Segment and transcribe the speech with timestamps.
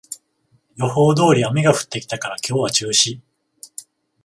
[0.77, 3.21] 予報通り雨が降ってきたから今日は中止